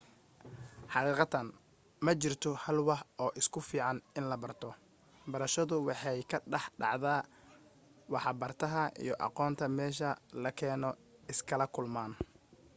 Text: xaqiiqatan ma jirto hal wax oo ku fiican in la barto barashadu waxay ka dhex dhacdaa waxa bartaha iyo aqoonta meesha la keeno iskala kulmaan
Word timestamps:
xaqiiqatan 0.93 1.47
ma 2.05 2.11
jirto 2.21 2.51
hal 2.63 2.77
wax 2.87 3.01
oo 3.23 3.31
ku 3.53 3.59
fiican 3.69 3.97
in 4.17 4.25
la 4.31 4.37
barto 4.43 4.69
barashadu 5.31 5.75
waxay 5.87 6.19
ka 6.31 6.37
dhex 6.51 6.65
dhacdaa 6.81 7.17
waxa 8.13 8.31
bartaha 8.41 8.83
iyo 9.03 9.13
aqoonta 9.27 9.65
meesha 9.77 10.09
la 10.43 10.49
keeno 10.59 10.89
iskala 11.31 11.65
kulmaan 11.75 12.11